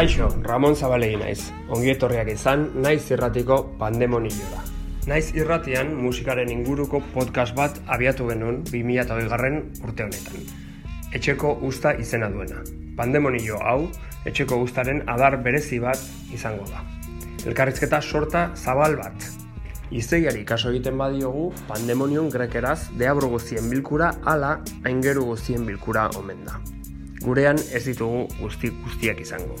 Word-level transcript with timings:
Kaixo, 0.00 0.30
Ramon 0.40 0.72
Zabalegi 0.72 1.18
naiz. 1.20 1.50
Ongi 1.68 1.90
etorriak 1.92 2.30
izan, 2.32 2.62
naiz 2.80 3.02
irratiko 3.12 3.56
pandemonioa. 3.76 4.62
Naiz 5.10 5.26
irratian 5.36 5.90
musikaren 5.92 6.48
inguruko 6.48 7.02
podcast 7.12 7.52
bat 7.58 7.76
abiatu 7.84 8.30
genuen 8.30 8.62
2008 8.70 9.26
garren 9.28 9.58
urte 9.84 10.06
honetan. 10.06 10.46
Etxeko 11.12 11.50
usta 11.68 11.92
izena 12.00 12.30
duena. 12.32 12.62
Pandemonio 12.96 13.58
hau, 13.60 13.90
etxeko 14.24 14.56
ustaren 14.64 15.02
adar 15.04 15.36
berezi 15.44 15.82
bat 15.84 16.00
izango 16.32 16.64
da. 16.70 16.80
Elkarrizketa 17.44 18.00
sorta 18.00 18.46
zabal 18.56 18.96
bat. 19.02 19.26
Izeiari 19.90 20.46
kaso 20.48 20.72
egiten 20.72 20.96
badiogu, 20.96 21.50
pandemonion 21.68 22.32
grekeraz 22.32 22.86
deabro 22.96 23.28
guztien 23.34 23.68
bilkura 23.68 24.14
ala 24.24 24.62
aingeru 24.80 25.26
guztien 25.34 25.68
bilkura 25.68 26.08
omen 26.16 26.40
da. 26.48 26.56
Gurean 27.20 27.60
ez 27.68 27.84
ditugu 27.90 28.24
guzti 28.40 28.72
guztiak 28.80 29.20
izango 29.20 29.60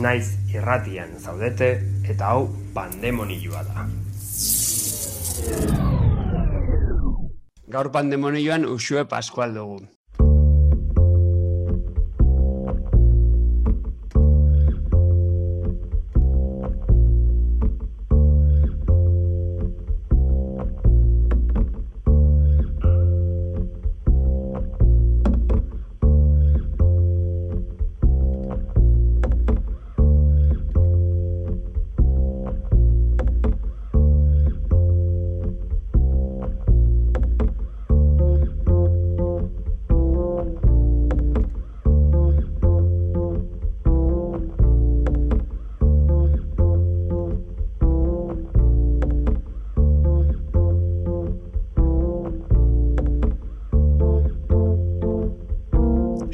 Naiz 0.00 0.32
irratian 0.54 1.18
zaudete 1.20 1.68
eta 2.08 2.32
hau 2.32 2.48
pandemonioa 2.74 3.64
da. 3.68 3.86
Gaur 7.72 7.90
pandemonioan 7.92 8.64
usue 8.68 9.04
paskual 9.08 9.54
dugu. 9.54 9.80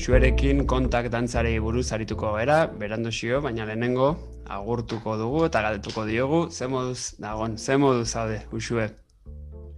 Xuerekin 0.08 0.62
kontak 0.64 1.10
dantzarei 1.12 1.58
buruz 1.60 1.90
arituko 1.92 2.30
gara, 2.32 2.54
berandu 2.80 3.10
xio, 3.12 3.42
baina 3.44 3.66
lehenengo 3.68 4.06
agurtuko 4.54 5.16
dugu 5.20 5.42
eta 5.44 5.60
galdetuko 5.66 6.04
diogu, 6.08 6.38
ze 6.48 6.64
moduz 6.64 7.18
dagon, 7.20 7.58
ze 7.58 7.76
moduz 7.76 8.06
zaude, 8.08 8.38
usue? 8.56 8.86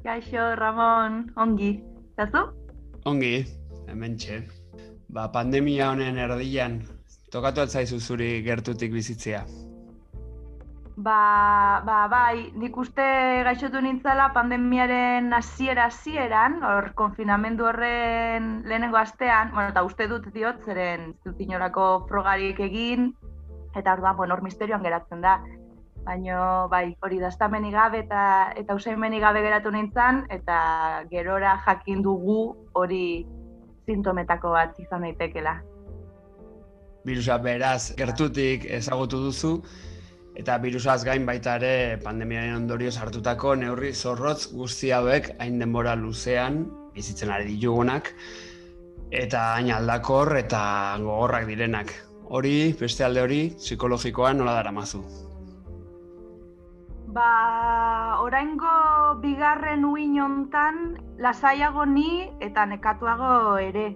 Gaixo, 0.05 0.45
Ramon, 0.61 1.17
ongi, 1.35 1.73
zazu? 2.15 2.45
Ongi, 3.11 3.33
hemen 3.89 4.15
txe. 4.23 4.39
Ba, 5.09 5.27
pandemia 5.35 5.91
honen 5.91 6.23
erdian, 6.23 6.79
tokatu 7.35 7.65
atzaizu 7.65 7.99
zuri 7.99 8.31
gertutik 8.47 8.95
bizitzea. 8.95 9.43
Ba, 11.01 11.81
ba, 11.87 12.09
bai, 12.13 12.51
nik 12.61 12.75
uste 12.77 13.05
gaixotu 13.47 13.81
nintzala 13.81 14.27
pandemiaren 14.35 15.33
hasiera 15.33 15.87
hasieran, 15.89 16.59
hor 16.61 16.91
konfinamendu 16.99 17.65
horren 17.71 18.51
lehenengo 18.69 18.99
astean, 19.01 19.49
bueno, 19.55 19.71
eta 19.73 19.85
uste 19.87 20.11
dut 20.11 20.29
diot, 20.35 20.61
zeren 20.67 21.15
zutinorako 21.25 21.87
frogarik 22.11 22.61
egin, 22.69 23.15
eta 23.73 23.95
hor 23.95 24.05
da, 24.05 24.13
bueno, 24.21 24.37
hor 24.37 24.45
misterioan 24.45 24.85
geratzen 24.85 25.25
da. 25.25 25.39
Baina, 26.05 26.45
bai, 26.69 26.85
hori 27.01 27.25
daztameni 27.25 27.73
gabe 27.73 28.05
eta 28.05 28.53
eta 28.61 28.77
usaimeni 28.77 29.25
gabe 29.25 29.41
geratu 29.49 29.73
nintzen, 29.73 30.27
eta 30.29 30.61
gerora 31.09 31.57
jakin 31.65 32.05
dugu 32.05 32.41
hori 32.77 33.05
sintometako 33.89 34.53
bat 34.53 34.77
izan 34.85 35.09
daitekela. 35.09 35.63
Birusa 37.09 37.39
beraz, 37.41 37.95
gertutik 37.97 38.69
ezagutu 38.69 39.29
duzu, 39.31 39.61
Eta 40.41 40.57
virusaz 40.57 41.03
gain 41.05 41.27
baita 41.29 41.59
ere 41.59 41.99
pandemiaren 42.01 42.55
ondorioz 42.63 42.95
hartutako 42.97 43.59
neurri 43.61 43.91
zorrotz 43.93 44.47
guzti 44.57 44.89
hauek 44.97 45.35
hain 45.39 45.59
denbora 45.61 45.93
luzean 46.01 46.63
bizitzen 46.95 47.33
ari 47.35 47.51
ditugunak 47.51 48.09
eta 49.23 49.43
hain 49.59 49.69
aldakor 49.77 50.33
eta 50.39 50.63
gogorrak 51.03 51.45
direnak. 51.51 51.93
Hori, 52.31 52.73
beste 52.81 53.05
alde 53.05 53.21
hori, 53.21 53.41
psikologikoan 53.59 54.41
nola 54.41 54.55
dara 54.57 54.73
mazu? 54.73 55.03
Ba, 57.11 57.31
oraingo 58.25 58.75
bigarren 59.21 59.85
uin 59.85 60.21
hontan 60.25 60.85
lasaiago 61.19 61.85
ni 61.85 62.31
eta 62.41 62.65
nekatuago 62.71 63.59
ere 63.59 63.91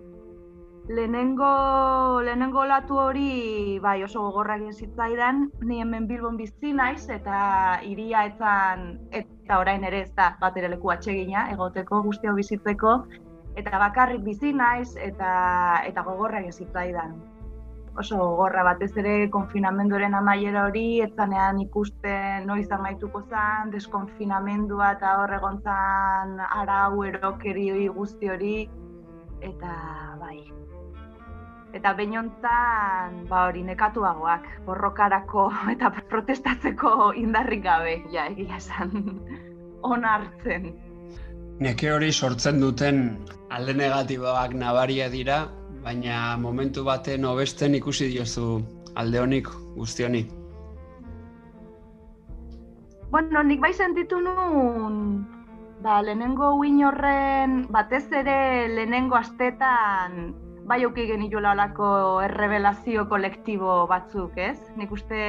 lehenengo, 0.89 2.21
lehenengo 2.23 2.65
latu 2.65 2.99
hori 2.99 3.79
bai 3.81 4.03
oso 4.05 4.21
gogorrak 4.21 4.61
zitzaidan, 4.73 5.51
ni 5.63 5.81
hemen 5.81 6.07
Bilbon 6.07 6.37
bizi 6.37 6.73
naiz 6.73 7.09
eta 7.09 7.81
iria 7.83 8.25
etzan 8.27 8.99
eta 9.11 9.59
orain 9.59 9.85
ere 9.85 10.03
ez 10.03 10.13
da 10.15 10.37
bat 10.41 10.57
ere 10.57 10.69
leku 10.69 10.91
atsegina 10.91 11.51
egoteko 11.53 12.03
guztia 12.03 12.33
bizitzeko. 12.33 13.05
Eta 13.57 13.79
bakarrik 13.79 14.25
bizi 14.25 14.53
naiz 14.53 14.97
eta 14.97 15.81
eta 15.87 16.03
gogorrak 16.03 16.51
zitzaidan. 16.53 17.15
Oso 17.97 18.19
gogorra 18.19 18.65
batez 18.65 18.91
ere 18.99 19.31
konfinamenduaren 19.31 20.15
amaiera 20.19 20.65
hori 20.67 21.01
etzanean 21.01 21.61
ikusten 21.63 22.47
noiz 22.47 22.67
amaituko 22.71 23.23
zen, 23.31 23.71
deskonfinamendua 23.71 24.91
eta 24.97 25.15
hor 25.21 25.33
egontzan 25.39 26.41
arau 26.49 27.05
erokeri 27.05 27.89
guzti 27.89 28.29
hori. 28.35 28.57
Eta 29.45 29.71
bai, 30.19 30.43
eta 31.75 31.93
beinontzan 31.99 33.25
ba 33.29 33.47
hori 33.49 33.65
nekatuagoak 33.67 34.47
borrokarako 34.67 35.51
eta 35.75 35.91
protestatzeko 36.11 37.13
indarrik 37.19 37.65
gabe 37.67 37.97
ja 38.13 38.29
egia 38.31 38.57
esan 38.63 39.21
onartzen 39.95 40.73
Neke 41.65 41.93
hori 41.95 42.11
sortzen 42.13 42.59
duten 42.59 42.97
alde 43.55 43.75
negatiboak 43.79 44.55
nabaria 44.59 45.07
dira 45.11 45.45
baina 45.85 46.37
momentu 46.41 46.83
baten 46.87 47.27
hobesten 47.29 47.77
ikusi 47.79 48.09
diozu 48.11 48.47
alde 48.99 49.21
honik 49.21 49.51
guzti 49.77 50.07
honi. 50.07 50.25
Bueno, 53.11 53.43
nik 53.47 53.61
bai 53.63 53.71
sentitu 53.75 54.19
nun 54.19 54.97
ba, 55.85 56.01
lehenengo 56.03 56.55
uin 56.59 56.81
horren 56.89 57.61
batez 57.71 58.07
ere 58.11 58.67
lehenengo 58.75 59.15
astetan 59.21 60.35
bai 60.65 60.83
auki 60.85 61.07
geniola 61.07 61.53
olako 61.53 61.87
errebelazio 62.25 63.05
kolektibo 63.09 63.85
batzuk, 63.87 64.37
ez? 64.41 64.59
Nik 64.81 64.93
uste 64.93 65.21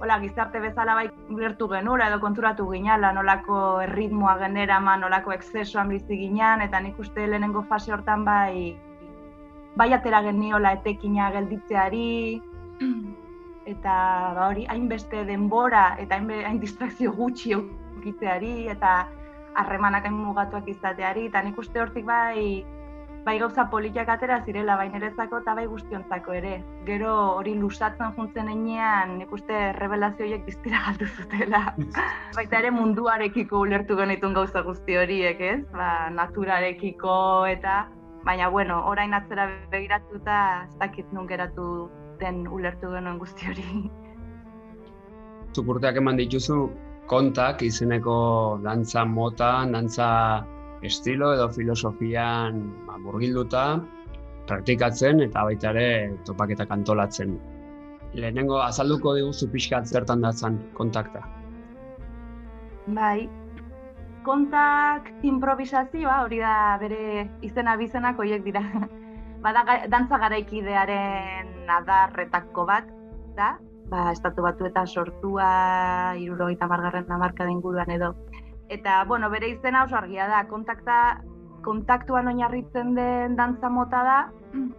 hola, 0.00 0.16
gizarte 0.22 0.60
bezala 0.64 0.94
bai 0.96 1.08
gertu 1.36 1.68
genura 1.68 2.06
edo 2.08 2.20
konturatu 2.22 2.64
ginala 2.70 3.12
nolako 3.12 3.80
erritmoa 3.84 4.38
genera 4.40 4.80
ma 4.80 4.96
nolako 4.96 5.34
excesoan 5.36 5.92
bizi 5.92 6.16
ginean 6.16 6.64
eta 6.64 6.80
nik 6.80 6.98
uste 6.98 7.26
lehenengo 7.26 7.62
fase 7.68 7.92
hortan 7.92 8.24
bai 8.24 8.78
bai 9.76 9.92
atera 9.92 10.22
geniola 10.24 10.72
etekina 10.78 11.28
gelditzeari 11.36 12.40
eta 13.74 13.92
ba 14.38 14.48
hori 14.48 14.64
hainbeste 14.72 15.26
denbora 15.28 15.96
eta 16.00 16.16
hain, 16.16 16.30
hain 16.48 16.60
distrakzio 16.64 17.12
gutxi 17.12 17.52
eukitzeari 17.58 18.68
eta 18.72 19.06
harremanak 19.60 20.08
hain 20.08 20.16
mugatuak 20.16 20.68
izateari 20.72 21.28
eta 21.28 21.42
nik 21.44 21.58
uste 21.60 21.80
hortik 21.84 22.08
bai 22.08 22.64
bai 23.24 23.38
gauza 23.38 23.66
politiak 23.70 24.08
atera 24.08 24.40
zirela 24.46 24.76
bainerezako 24.80 25.40
eta 25.42 25.54
bai 25.58 25.66
guztiontzako 25.68 26.34
ere. 26.38 26.54
Gero 26.86 27.12
hori 27.36 27.54
lusatzen 27.54 28.14
juntzen 28.16 28.48
enean, 28.48 29.18
nik 29.20 29.32
uste 29.36 29.60
revelazio 29.76 30.24
horiek 30.26 30.44
biztira 30.46 30.80
galdu 30.86 31.08
zutela. 31.14 31.62
Baita 32.38 32.60
ere 32.62 32.72
munduarekiko 32.74 33.60
ulertu 33.66 33.96
genitun 34.00 34.36
gauza 34.36 34.64
guzti 34.66 34.96
horiek, 34.96 35.40
ez? 35.40 35.62
Ba, 35.76 36.10
naturarekiko 36.16 37.16
eta 37.50 37.82
baina 38.24 38.48
bueno, 38.52 38.82
orain 38.88 39.14
atzera 39.16 39.48
begiratuta 39.72 40.36
ez 40.66 40.76
dakit 40.80 41.12
nun 41.12 41.28
geratu 41.28 41.88
den 42.20 42.46
ulertu 42.48 42.92
genuen 42.92 43.18
guzti 43.20 43.48
hori. 43.52 43.66
Zukurteak 45.56 45.96
eman 46.00 46.20
dituzu 46.20 46.62
kontak 47.10 47.62
izeneko 47.66 48.60
dantza 48.62 49.04
mota, 49.04 49.50
dantza 49.72 50.08
estilo 50.82 51.32
edo 51.34 51.48
filosofian 51.52 52.60
ba, 52.86 52.98
murgilduta, 52.98 53.64
praktikatzen 54.48 55.20
eta 55.26 55.44
baita 55.46 55.74
ere 55.74 55.88
topaketak 56.26 56.70
antolatzen. 56.74 57.36
Lehenengo 58.14 58.58
azalduko 58.62 59.14
diguzu 59.18 59.50
pixkat 59.52 59.86
zertan 59.86 60.24
datzan 60.24 60.58
kontakta. 60.74 61.22
Bai, 62.90 63.28
kontak 64.26 65.10
improvisazioa, 65.26 66.22
hori 66.24 66.40
da 66.42 66.76
bere 66.80 67.28
izena 67.46 67.76
bizenak 67.80 68.18
horiek 68.18 68.42
dira. 68.44 68.64
Bada 69.44 69.62
dantza 69.88 70.18
garaikidearen 70.20 71.70
adarretako 71.78 72.66
bat, 72.68 72.90
da? 73.38 73.54
Ba, 73.90 74.10
estatu 74.12 74.42
batu 74.42 74.68
sortua, 74.86 76.14
iruro 76.18 76.48
eta 76.48 76.66
margarren 76.66 77.10
amarka 77.10 77.48
inguruan 77.48 77.90
edo. 77.90 78.14
Eta, 78.70 79.02
bueno, 79.04 79.28
bere 79.30 79.48
izena 79.50 79.82
oso 79.84 79.96
argia 79.98 80.28
da, 80.30 80.44
kontakta, 80.46 80.96
kontaktuan 81.66 82.30
oinarritzen 82.30 82.94
den 82.94 83.34
dantza 83.36 83.68
mota 83.68 84.02
da, 84.06 84.18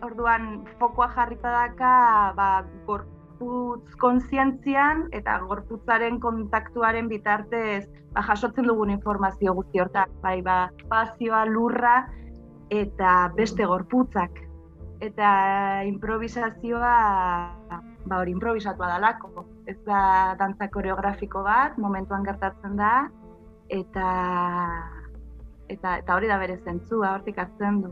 orduan 0.08 0.64
fokoa 0.80 1.10
jarrita 1.16 1.52
daka, 1.52 1.96
ba, 2.38 2.48
gorputz 2.88 3.98
kontzientzian 4.00 5.10
eta 5.18 5.38
gorputzaren 5.44 6.20
kontaktuaren 6.24 7.10
bitartez 7.12 7.84
ba, 8.16 8.24
jasotzen 8.30 8.68
dugun 8.72 8.94
informazio 8.96 9.54
guzti 9.60 9.84
horta. 9.84 10.08
Bai, 10.24 10.40
ba, 10.46 10.70
espazioa, 10.80 11.46
lurra 11.46 11.96
eta 12.72 13.32
beste 13.36 13.68
gorputzak. 13.68 14.40
Eta 15.02 15.30
improvisazioa, 15.90 16.96
ba, 18.08 18.18
hori 18.20 18.36
improvisatua 18.38 18.94
dalako. 18.96 19.48
Ez 19.68 19.80
da 19.88 20.36
dantza 20.40 20.70
koreografiko 20.72 21.44
bat, 21.44 21.78
momentuan 21.82 22.24
gertatzen 22.24 22.80
da, 22.80 23.10
eta 23.72 24.08
eta, 25.72 25.98
eta 26.04 26.16
hori 26.16 26.30
da 26.30 26.38
bere 26.42 26.58
zentzua, 26.66 27.16
hortik 27.16 27.40
azten 27.40 27.82
du. 27.86 27.92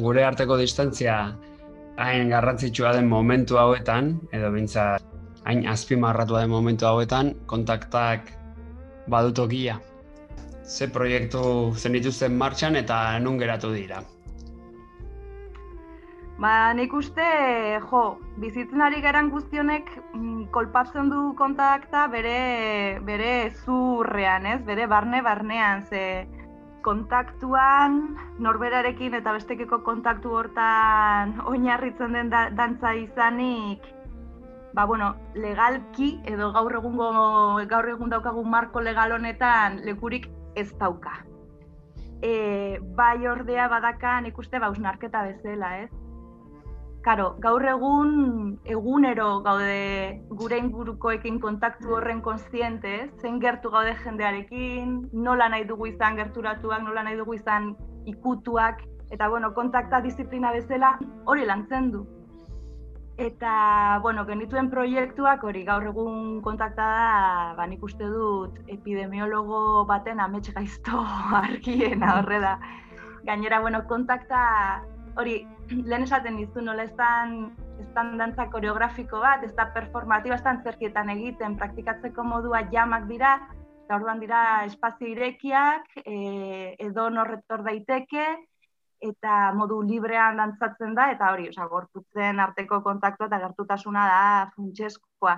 Gure 0.00 0.24
arteko 0.26 0.56
distantzia 0.58 1.18
hain 2.00 2.32
garrantzitsua 2.32 2.94
den 2.96 3.08
momentu 3.10 3.60
hauetan, 3.60 4.14
edo 4.34 4.50
bintza 4.54 4.94
hain 5.44 5.66
azpimarratua 5.70 6.42
den 6.42 6.50
momentu 6.50 6.88
hauetan, 6.88 7.34
kontaktak 7.46 8.32
badutokia. 9.12 9.78
Ze 10.64 10.88
proiektu 10.88 11.44
zen 11.76 11.92
dituzten 11.92 12.36
martxan 12.40 12.80
eta 12.80 13.18
nun 13.20 13.38
geratu 13.38 13.70
dira? 13.74 14.00
Ba, 16.34 16.74
nik 16.74 16.92
uste, 16.98 17.24
jo, 17.90 18.00
bizitzen 18.42 18.82
ari 18.82 18.98
geran 19.04 19.28
guztionek 19.30 19.86
mm, 20.16 20.48
kolpatzen 20.54 21.10
du 21.12 21.28
kontakta 21.38 22.08
bere, 22.10 22.98
bere 23.06 23.52
zurrean, 23.62 24.48
ez? 24.50 24.58
Bere 24.66 24.88
barne-barnean, 24.90 25.84
ze 25.86 26.26
kontaktuan 26.84 28.00
norberarekin 28.42 29.14
eta 29.14 29.32
bestekeko 29.32 29.78
kontaktu 29.86 30.34
hortan 30.36 31.38
oinarritzen 31.48 32.12
den 32.18 32.34
da, 32.34 32.48
dantza 32.50 32.92
izanik 32.98 33.86
ba, 34.74 34.84
bueno, 34.84 35.14
legalki 35.38 36.18
edo 36.28 36.50
gaur 36.52 36.74
egungo 36.82 37.08
gaur 37.70 37.88
egun 37.88 38.10
daukagun 38.10 38.50
marko 38.50 38.82
legal 38.82 39.14
honetan 39.14 39.80
lekurik 39.86 40.28
ez 40.58 40.72
dauka. 40.82 41.20
E, 42.20 42.80
bai 42.98 43.26
ordea 43.28 43.68
badakan 43.70 44.26
ikuste 44.26 44.58
bausnarketa 44.58 45.22
bezala, 45.30 45.76
ez? 45.86 46.03
Karo, 47.04 47.34
gaur 47.36 47.60
egun 47.68 48.12
egunero 48.64 49.42
gaude 49.44 50.22
gure 50.40 50.56
ingurukoekin 50.56 51.36
kontaktu 51.42 51.90
horren 51.98 52.22
kontziente, 52.24 52.94
zen 53.20 53.36
gertu 53.42 53.68
gaude 53.74 53.92
jendearekin, 54.00 54.94
nola 55.12 55.50
nahi 55.52 55.66
dugu 55.68 55.90
izan 55.90 56.16
gerturatuak, 56.16 56.80
nola 56.86 57.02
nahi 57.04 57.18
dugu 57.18 57.34
izan 57.36 57.74
ikutuak, 58.08 58.80
eta 59.12 59.28
bueno, 59.28 59.52
kontakta 59.52 60.00
disiplina 60.00 60.52
bezala 60.56 60.94
hori 61.28 61.44
lantzen 61.44 61.90
du. 61.92 62.06
Eta, 63.20 64.00
bueno, 64.02 64.24
genituen 64.24 64.70
proiektuak 64.72 65.44
hori 65.44 65.60
gaur 65.68 65.84
egun 65.92 66.40
kontakta 66.42 66.86
da, 66.88 67.10
ba, 67.58 67.66
nik 67.68 67.84
uste 67.84 68.08
dut 68.08 68.56
epidemiologo 68.78 69.84
baten 69.92 70.24
amets 70.24 70.56
gaizto 70.56 71.04
argiena 71.44 72.16
horre 72.16 72.40
da. 72.48 72.56
Gainera, 73.28 73.60
bueno, 73.60 73.84
kontakta 73.92 74.40
hori 75.20 75.42
lehen 75.88 76.04
esaten 76.04 76.36
dizu 76.36 76.62
nola 76.64 76.84
ez 76.84 76.92
dantza 77.94 78.48
koreografiko 78.52 79.20
bat, 79.22 79.44
ez 79.44 79.52
da 79.56 79.68
performatiba, 79.74 80.36
ez 80.36 80.44
da 80.44 80.52
antzerkietan 80.54 81.12
egiten, 81.14 81.56
praktikatzeko 81.60 82.24
modua 82.26 82.64
jamak 82.72 83.06
dira, 83.08 83.36
eta 83.84 83.96
orduan 83.98 84.20
dira 84.20 84.40
espazio 84.68 85.08
irekiak, 85.08 85.88
e, 86.04 86.74
edo 86.88 87.08
norretor 87.12 87.64
daiteke, 87.64 88.26
eta 89.04 89.52
modu 89.56 89.80
librean 89.84 90.38
dantzatzen 90.40 90.94
da, 90.96 91.10
eta 91.12 91.32
hori, 91.32 91.48
oza, 91.52 91.66
gortutzen 91.68 92.40
arteko 92.40 92.80
kontaktua 92.84 93.28
eta 93.28 93.40
gertutasuna 93.42 94.06
da 94.08 94.22
funtseskoa. 94.54 95.34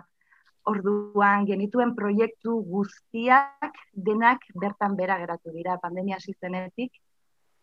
Orduan 0.66 1.46
genituen 1.46 1.92
proiektu 1.94 2.56
guztiak 2.66 3.76
denak 4.08 4.42
bertan 4.62 4.96
bera 4.98 5.18
geratu 5.20 5.52
dira 5.54 5.76
pandemia 5.82 6.18
hasi. 6.18 6.34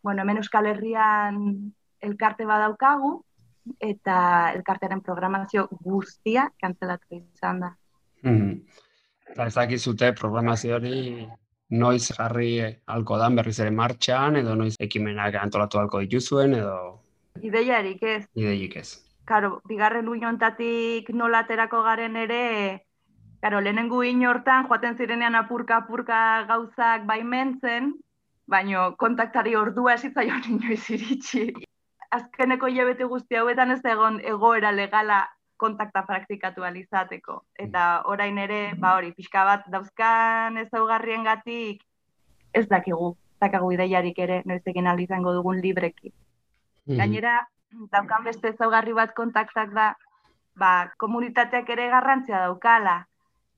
Bueno, 0.04 0.22
hemen 0.22 0.38
Euskal 0.38 0.68
Herrian 0.68 1.74
elkarte 2.04 2.46
badaukagu 2.46 3.14
eta 3.80 4.16
elkartearen 4.58 5.02
programazio 5.02 5.68
guztia 5.86 6.50
kantzelatu 6.62 7.22
izan 7.22 7.64
da. 7.66 7.76
Mm 8.28 8.82
Eta 9.34 9.46
ezakizute 9.50 10.12
programazio 10.14 10.76
hori 10.76 11.26
noiz 11.74 12.12
jarri 12.12 12.50
alko 12.96 13.18
dan 13.18 13.38
berriz 13.40 13.56
ere 13.64 13.72
martxan, 13.72 14.36
edo 14.42 14.54
noiz 14.60 14.76
ekimenak 14.86 15.38
antolatu 15.40 15.80
alko 15.80 16.02
dituzuen, 16.04 16.54
edo... 16.60 16.76
Ideiarik 17.42 18.04
ez. 18.04 18.20
Ideiarik 18.36 18.76
ez. 18.84 18.90
Karo, 19.26 19.56
bigarren 19.72 20.12
uinontatik 20.12 21.10
nolaterako 21.16 21.82
garen 21.88 22.20
ere, 22.20 22.44
karo, 23.42 23.64
lehenengu 23.64 24.04
inortan, 24.06 24.68
joaten 24.70 25.00
zirenean 25.00 25.40
apurka-apurka 25.40 26.20
gauzak 26.52 27.08
baimentzen, 27.10 27.94
baino 28.46 28.92
kontaktari 29.00 29.56
ordua 29.56 29.96
esitzaion 29.98 30.46
inoiz 30.58 30.84
iritsi 30.94 31.48
azkeneko 32.18 32.68
hilabete 32.70 33.08
guzti 33.10 33.40
hauetan 33.40 33.72
ez 33.76 33.82
egon 33.86 34.20
egoera 34.34 34.72
legala 34.72 35.24
kontakta 35.58 36.04
praktikatu 36.08 36.66
alizateko. 36.68 37.40
Eta 37.66 38.04
orain 38.12 38.38
ere, 38.38 38.74
ba 38.80 38.96
hori, 38.98 39.14
pixka 39.18 39.46
bat 39.48 39.68
dauzkan 39.72 40.58
ezaugarrien 40.66 41.24
gatik, 41.24 41.84
ez 42.54 42.68
dakigu, 42.70 43.14
dakagu 43.42 43.72
ideiarik 43.76 44.20
ere, 44.26 44.42
noiz 44.46 44.62
egin 44.70 44.88
izango 45.00 45.34
dugun 45.34 45.62
libreki. 45.62 46.14
Mhm. 46.86 46.98
Gainera, 46.98 47.48
daukan 47.92 48.24
beste 48.24 48.54
ezaugarri 48.54 48.94
bat 48.94 49.14
kontaktak 49.16 49.74
da, 49.74 49.96
ba, 50.56 50.94
komunitateak 50.98 51.70
ere 51.70 51.90
garrantzia 51.90 52.46
daukala, 52.46 53.08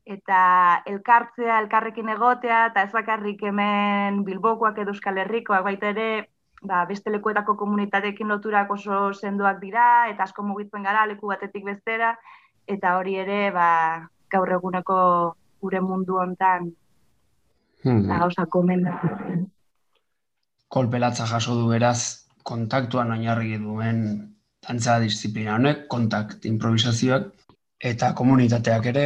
eta 0.05 0.83
elkartzea, 0.85 1.59
elkarrekin 1.59 2.09
egotea, 2.09 2.67
eta 2.67 2.83
ez 2.83 2.91
bakarrik 2.93 3.41
hemen 3.43 4.23
bilbokoak 4.23 4.77
edo 4.77 4.93
euskal 4.93 5.17
herrikoak, 5.17 5.63
baita 5.63 5.89
ere, 5.89 6.29
ba, 6.67 6.85
beste 6.89 7.11
lekuetako 7.13 7.55
komunitateekin 7.57 8.27
loturak 8.27 8.71
oso 8.71 9.13
sendoak 9.13 9.61
dira, 9.61 10.07
eta 10.11 10.25
asko 10.25 10.43
mugitzen 10.43 10.83
gara 10.83 11.05
leku 11.05 11.29
batetik 11.31 11.65
bestera, 11.65 12.15
eta 12.67 12.95
hori 12.97 13.15
ere, 13.21 13.51
ba, 13.53 13.69
gaur 14.31 14.51
eguneko 14.57 14.97
gure 15.61 15.81
mundu 15.81 16.19
hontan 16.21 16.71
hmm. 17.83 18.07
gauza 18.09 18.45
komenda. 18.45 18.97
Kolpelatza 20.67 21.27
jaso 21.29 21.55
du 21.55 21.69
beraz, 21.69 22.25
kontaktuan 22.43 23.13
oinarri 23.15 23.57
duen 23.61 24.01
dantza 24.65 24.97
disiplina 24.99 25.55
honek, 25.55 25.85
kontakt 25.87 26.45
improvisazioak, 26.49 27.29
eta 27.91 28.11
komunitateak 28.17 28.89
ere, 28.91 29.05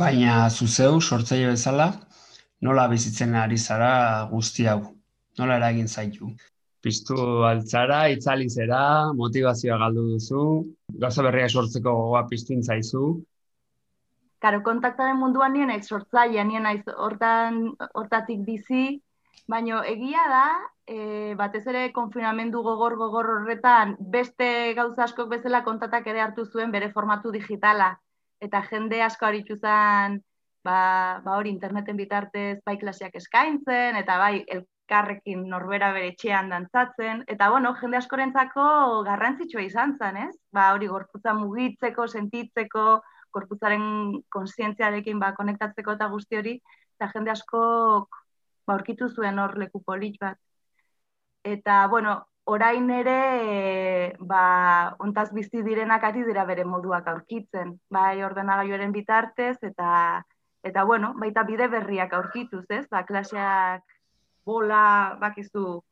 baina 0.00 0.48
zuzeu, 0.48 1.00
sortzaile 1.00 1.52
bezala, 1.52 1.92
nola 2.64 2.88
bizitzen 2.88 3.36
ari 3.36 3.58
zara 3.60 4.24
guzti 4.30 4.66
hau, 4.72 4.80
nola 5.38 5.60
eragin 5.60 5.88
zaitu 5.88 6.32
piztu 6.84 7.16
altzara, 7.48 8.04
itzali 8.12 8.50
zera, 8.50 9.12
motivazioa 9.16 9.78
galdu 9.80 10.04
duzu, 10.12 10.42
gauza 11.04 11.24
berria 11.26 11.48
sortzeko 11.48 11.94
gogoa 12.00 12.26
piztu 12.28 12.60
zaizu. 12.60 13.06
Karo, 14.44 14.60
kontaktaren 14.66 15.16
munduan 15.16 15.54
nien 15.56 15.72
ez 15.72 15.86
sortzaia, 15.88 16.44
nien 16.44 16.66
aiz 16.68 16.82
hortan, 17.06 17.62
hortatik 17.96 18.44
bizi, 18.44 19.00
baino 19.48 19.80
egia 19.88 20.26
da, 20.28 20.44
e, 20.86 20.98
batez 21.38 21.64
ere 21.72 21.86
konfinamendu 21.96 22.60
gogor 22.66 22.98
gogor 23.00 23.30
horretan, 23.38 23.96
beste 24.16 24.74
gauza 24.76 25.06
askok 25.06 25.30
bezala 25.32 25.62
kontatak 25.64 26.06
ere 26.12 26.20
hartu 26.20 26.44
zuen 26.44 26.70
bere 26.74 26.90
formatu 26.92 27.32
digitala. 27.32 27.94
Eta 28.44 28.60
jende 28.68 29.00
asko 29.02 29.26
haritu 29.26 29.56
zen, 29.56 30.20
ba, 30.64 30.78
ba 31.24 31.38
hori 31.38 31.52
interneten 31.54 31.96
bitartez 31.96 32.60
bai 32.66 32.76
klaseak 32.80 33.16
eskaintzen, 33.20 33.96
eta 33.96 34.18
bai 34.20 34.34
karrekin 34.90 35.46
norbera 35.48 35.90
bere 35.94 36.10
etxean 36.12 36.50
dantzatzen, 36.52 37.24
eta 37.34 37.48
bueno, 37.50 37.74
jende 37.80 37.98
askorentzako 37.98 38.64
garrantzitsua 39.06 39.64
izan 39.64 39.96
zen, 39.98 40.18
ez? 40.28 40.34
Ba, 40.52 40.70
hori 40.76 40.88
gorputza 40.92 41.34
mugitzeko, 41.38 42.06
sentitzeko, 42.08 42.84
gorputzaren 43.34 43.86
konsientziarekin 44.36 45.18
ba, 45.22 45.32
konektatzeko 45.38 45.96
eta 45.98 46.08
guzti 46.12 46.40
hori, 46.40 46.54
eta 46.98 47.10
jende 47.14 47.32
askok 47.34 48.20
ba, 48.66 48.76
orkitu 48.76 49.08
zuen 49.08 49.40
hor 49.40 49.56
leku 49.58 49.82
polit 49.84 50.20
bat. 50.20 50.38
Eta, 51.44 51.86
bueno, 51.92 52.14
orain 52.44 52.90
ere, 52.90 53.16
ba, 54.20 54.44
ontaz 55.00 55.30
bizi 55.32 55.64
direnak 55.64 56.04
ari 56.04 56.24
dira 56.28 56.44
bere 56.48 56.64
moduak 56.68 57.08
aurkitzen, 57.08 57.74
bai 57.90 58.22
ordenagailuaren 58.24 58.92
bitartez, 58.92 59.56
eta, 59.62 59.90
eta 60.64 60.84
bueno, 60.84 61.12
baita 61.20 61.44
bide 61.48 61.68
berriak 61.72 62.12
aurkituz, 62.16 62.64
ez? 62.70 62.86
Ba, 62.92 63.04
klaseak 63.08 63.93
bola, 64.46 65.16
bakizu, 65.20 65.82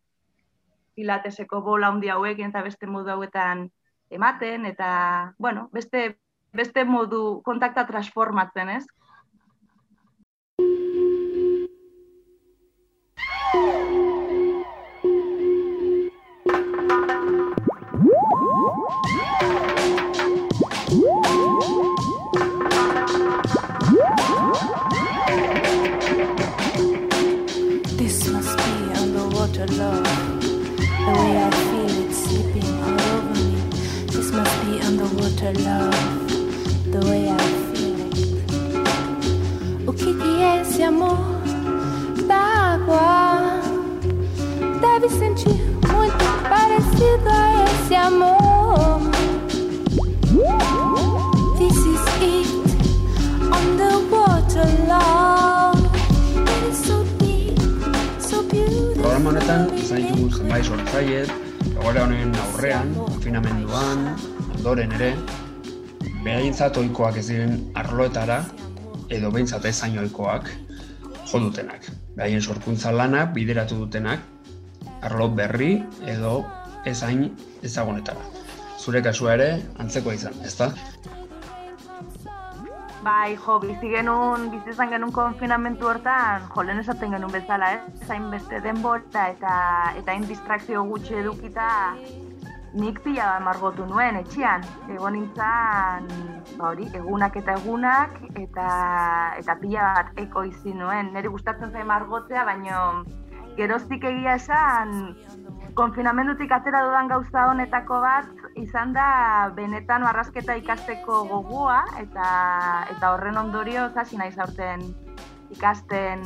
pilateseko 0.94 1.62
bola 1.64 1.88
handi 1.88 2.10
hauekin 2.12 2.50
eta 2.50 2.62
beste 2.62 2.86
modu 2.86 3.14
hauetan 3.14 3.68
ematen, 4.10 4.66
eta, 4.66 5.34
bueno, 5.38 5.68
beste, 5.72 6.18
beste 6.52 6.84
modu 6.84 7.40
kontakta 7.44 7.86
transformatzen, 7.88 8.76
ez? 8.78 8.84
Your 35.42 35.52
love 35.54 36.30
the 36.92 37.00
way 37.10 37.28
I 37.28 37.38
feel 37.74 37.98
it. 38.06 38.16
O 39.88 39.92
que, 39.92 40.14
que 40.14 40.42
é 40.42 40.60
esse 40.62 40.82
amor 40.84 41.18
da 42.28 42.36
água? 42.74 43.60
Deve 44.80 45.08
sentir 45.08 45.60
muito 45.90 46.24
parecido 46.48 47.28
a 47.28 47.64
esse 47.64 47.94
amor. 47.96 49.00
This 51.58 51.76
is 51.76 52.00
it 52.22 52.48
on 53.50 53.76
the 53.76 53.92
water, 54.14 54.68
love. 54.86 55.82
It 56.46 56.70
is 56.70 56.78
so 56.86 57.04
deep, 57.18 57.58
so 58.20 58.42
beautiful. 58.44 58.94
Programa 59.02 59.30
honetan 59.30 59.74
izan 59.76 59.96
ditugu 60.06 60.28
zenbait 60.36 60.64
sortzaile, 60.64 61.26
egoera 61.74 62.04
honen 62.06 62.30
aurrean, 62.46 62.94
konfinamenduan, 62.94 63.98
ondoren 64.62 64.92
ere, 64.94 65.08
behaintzat 66.22 66.76
oikoak 66.78 67.16
ez 67.18 67.24
diren 67.26 67.56
arloetara, 67.74 68.36
edo 69.10 69.32
behintzat 69.34 69.64
ezain 69.66 69.96
oikoak, 69.98 70.46
jo 71.32 71.40
dutenak. 71.42 71.88
Behaien 72.14 72.38
sorkuntza 72.38 72.92
lana 72.94 73.24
bideratu 73.34 73.80
dutenak, 73.80 74.22
arlo 75.02 75.26
berri 75.34 75.72
edo 76.06 76.44
ezain 76.86 77.26
ezagunetara. 77.66 78.22
Zure 78.78 79.02
kasua 79.02 79.34
ere, 79.34 79.50
antzeko 79.82 80.14
izan, 80.14 80.38
ezta? 80.46 80.70
Bai, 83.02 83.34
jo, 83.34 83.58
bizi 83.66 83.90
genuen, 83.90 84.46
bizi 84.54 84.76
izan 84.76 84.94
genuen 84.94 85.10
konfinamentu 85.10 85.90
hortan, 85.90 86.46
jo, 86.54 86.62
lehen 86.62 86.86
esaten 86.86 87.18
genuen 87.18 87.34
bezala, 87.34 87.74
ez? 87.80 88.06
Zain 88.06 88.30
beste 88.30 88.62
denbora 88.62 89.26
eta 89.34 89.56
eta 89.98 90.14
hain 90.14 90.30
distrakzio 90.30 90.86
gutxi 90.86 91.18
edukita 91.18 91.72
nik 92.74 93.02
pila 93.04 93.38
margotu 93.44 93.84
nuen 93.86 94.16
etxean. 94.16 94.64
Ego 94.92 95.10
nintzen, 95.12 96.08
ba 96.56 96.70
hori, 96.70 96.88
egunak 96.96 97.36
eta 97.36 97.56
egunak, 97.60 98.16
eta, 98.34 98.68
eta 99.38 99.56
pila 99.60 99.88
bat 99.98 100.22
eko 100.24 100.44
izi 100.48 100.74
nuen. 100.76 101.12
Neri 101.12 101.28
gustatzen 101.32 101.72
zain 101.72 101.86
margotzea, 101.86 102.44
baino 102.48 103.04
geroztik 103.56 104.04
egia 104.08 104.36
esan, 104.40 105.14
konfinamendutik 105.76 106.52
atera 106.52 106.82
dudan 106.86 107.08
gauza 107.08 107.46
honetako 107.50 108.00
bat, 108.04 108.30
izan 108.56 108.92
da 108.96 109.52
benetan 109.56 110.04
marrazketa 110.04 110.56
ikasteko 110.60 111.24
gogoa, 111.28 111.82
eta, 112.00 112.28
eta 112.92 113.12
horren 113.14 113.40
ondorio 113.40 113.88
hasi 113.96 114.20
nahi 114.20 114.32
zaurten 114.32 114.84
ikasten, 115.52 116.24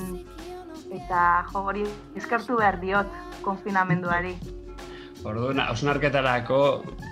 eta 0.95 1.43
jo 1.51 1.65
hori 1.67 1.87
eskertu 2.19 2.59
behar 2.61 2.79
diot 2.83 3.11
konfinamenduari. 3.43 4.37
Orduan, 5.25 5.61
hausnarketarako 5.61 6.61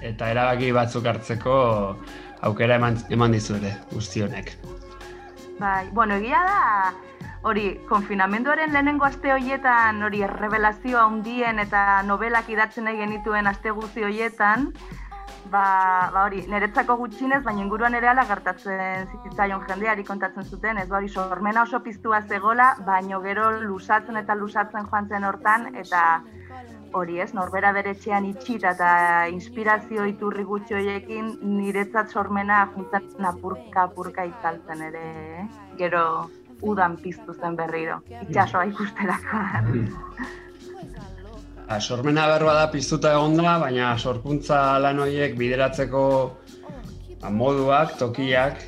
eta 0.02 0.28
erabaki 0.30 0.70
batzuk 0.76 1.06
hartzeko 1.06 1.56
aukera 2.44 2.76
eman, 2.76 2.98
eman 3.14 3.32
dizu 3.32 3.56
ere, 3.56 3.72
guzti 3.92 4.22
honek. 4.22 4.52
Bai, 5.58 5.88
bueno, 5.96 6.18
egia 6.20 6.40
da, 6.44 6.92
hori, 7.48 7.68
konfinamenduaren 7.88 8.72
lehenengo 8.72 9.06
aste 9.06 9.32
horietan, 9.32 10.02
hori, 10.02 10.24
revelazioa 10.28 11.06
handien 11.06 11.62
eta 11.62 12.02
novelak 12.08 12.50
idatzen 12.50 12.88
nahi 12.88 13.00
genituen 13.00 13.46
aste 13.46 13.72
guzti 13.76 14.04
horietan, 14.04 14.70
ba, 15.52 15.64
ba 16.12 16.24
hori, 16.24 16.42
niretzako 16.50 16.96
gutxinez, 17.02 17.42
baina 17.44 17.62
inguruan 17.64 17.94
ere 17.94 18.10
ala 18.10 18.24
gertatzen 18.28 19.08
zitzaion 19.24 19.64
jendeari 19.68 20.04
kontatzen 20.04 20.44
zuten, 20.44 20.80
ez 20.82 20.90
hori, 20.90 21.08
sormena 21.08 21.62
oso 21.62 21.80
piztua 21.84 22.22
zegola, 22.28 22.74
baino 22.86 23.20
gero 23.24 23.50
lusatzen 23.60 24.20
eta 24.20 24.34
lusatzen 24.34 24.88
joan 24.90 25.08
zen 25.08 25.28
hortan, 25.30 25.70
eta 25.76 26.04
hori 26.94 27.20
ez, 27.20 27.32
norbera 27.36 27.72
bere 27.76 27.94
etxean 27.96 28.26
itxita 28.28 28.72
eta 28.76 28.90
inspirazio 29.32 30.06
iturri 30.10 30.44
gutxi 30.46 30.76
horiekin 30.78 31.32
niretzat 31.56 32.14
sormena 32.14 32.62
juntzen 32.74 33.28
apurka 33.30 33.88
apurka 33.88 34.24
itzaltzen 34.30 34.86
ere, 34.88 35.04
eh? 35.40 35.44
gero 35.78 36.04
udan 36.62 36.96
piztu 37.02 37.34
zen 37.34 37.58
berriro, 37.58 38.00
itxasoa 38.22 38.64
ikusterako. 38.70 39.44
A, 41.64 41.78
sormena 41.80 42.26
berroa 42.28 42.52
da 42.58 42.64
piztuta 42.68 43.14
egon 43.16 43.38
da, 43.38 43.54
baina 43.58 43.94
sorkuntza 43.96 44.78
lan 44.84 44.98
horiek 45.00 45.32
bideratzeko 45.38 46.02
ba, 47.22 47.30
moduak, 47.32 47.94
tokiak, 47.96 48.60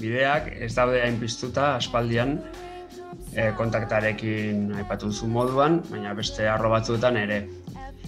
bideak 0.00 0.50
ez 0.66 0.74
daude 0.76 1.00
hain 1.00 1.16
piztuta 1.20 1.74
aspaldian, 1.78 2.36
e, 3.34 3.50
kontaktarekin 3.58 4.70
aipatu 4.80 5.10
duzu 5.10 5.28
moduan, 5.30 5.80
baina 5.90 6.14
beste 6.18 6.48
arro 6.48 6.70
batzuetan 6.72 7.18
ere. 7.20 7.40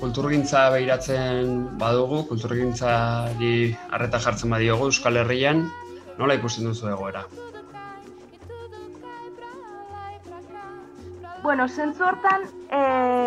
Kulturgintza 0.00 0.64
behiratzen 0.74 1.52
badugu, 1.78 2.24
kulturgintzari 2.30 3.54
harreta 3.90 4.20
jartzen 4.24 4.50
badiogu 4.54 4.90
Euskal 4.90 5.20
Herrian, 5.22 5.66
nola 6.18 6.38
ikusten 6.38 6.66
duzu 6.70 6.90
egoera? 6.90 7.26
Bueno, 11.42 11.66
zentzu 11.68 12.04
hortan, 12.06 12.44
eh, 12.70 13.21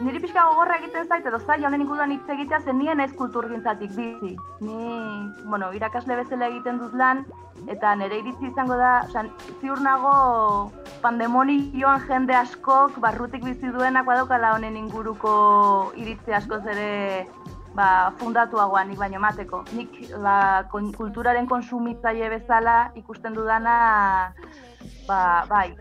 Niri 0.00 0.16
pixka 0.22 0.46
gogorra 0.48 0.78
egiten 0.80 1.04
zait, 1.04 1.26
edo 1.28 1.38
zai 1.44 1.58
honen 1.68 1.82
inguruan 1.84 2.12
hitz 2.14 2.32
egitea 2.32 2.62
zen 2.64 2.78
nien 2.80 3.02
ez 3.04 3.10
kulturgintzatik 3.18 3.90
bizi. 3.92 4.30
Ni, 4.64 4.78
bueno, 5.44 5.68
irakasle 5.76 6.16
bezala 6.22 6.48
egiten 6.48 6.78
dut 6.80 6.94
lan, 6.96 7.20
eta 7.68 7.92
nire 8.00 8.22
iritzi 8.22 8.48
izango 8.48 8.78
da, 8.80 8.92
oza, 9.04 9.26
ziur 9.60 9.82
nago 9.84 10.14
joan 11.02 12.00
jende 12.08 12.34
askok 12.34 12.98
barrutik 13.00 13.44
bizi 13.44 13.68
duenak 13.76 14.06
badaukala 14.06 14.54
honen 14.54 14.76
inguruko 14.76 15.92
iritzi 15.96 16.32
askoz 16.32 16.64
ere 16.66 17.26
ba, 17.74 18.12
fundatuagoan 18.18 18.88
nik 18.88 18.98
baino 18.98 19.20
mateko. 19.20 19.64
Nik 19.76 20.00
ba, 20.16 20.64
kulturaren 20.72 21.46
konsumitzaile 21.46 22.30
bezala 22.38 22.90
ikusten 22.96 23.34
dudana 23.34 24.32
ba, 25.06 25.44
bai, 25.48 25.76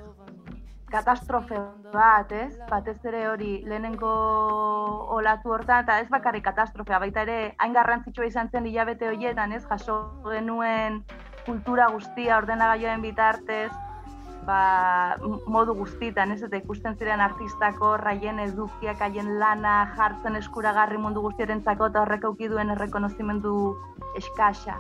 katastrofe 0.92 1.60
bat, 1.94 2.32
ez? 2.32 2.54
Batez 2.70 2.98
ere 3.10 3.26
hori 3.30 3.60
lehenengo 3.68 4.12
olatu 5.16 5.54
hortan, 5.56 5.86
eta 5.86 6.00
ez 6.04 6.10
bakarrik 6.10 6.46
katastrofea, 6.46 7.00
baita 7.02 7.26
ere 7.28 7.40
hain 7.58 7.76
garrantzitsua 7.78 8.30
izan 8.30 8.50
zen 8.50 8.68
hilabete 8.70 9.10
horietan, 9.10 9.54
ez? 9.54 9.64
Jaso 9.70 10.00
genuen 10.26 11.04
kultura 11.46 11.90
guztia 11.94 12.38
ordenagailoen 12.38 13.02
bitartez, 13.06 13.72
ba, 14.46 15.16
modu 15.48 15.76
guztitan, 15.78 16.34
ez? 16.36 16.42
Eta 16.46 16.62
ikusten 16.62 16.98
ziren 16.98 17.22
artistako, 17.22 17.96
raien 18.04 18.40
edukiak, 18.46 19.02
haien 19.02 19.36
lana, 19.40 19.80
jartzen 19.98 20.40
eskuragarri 20.42 21.02
mundu 21.02 21.26
guztiarentzako 21.26 21.92
eta 21.94 22.06
horrek 22.06 22.30
auki 22.32 22.50
duen 22.52 22.74
errekonozimendu 22.78 23.56
eskasa 24.18 24.78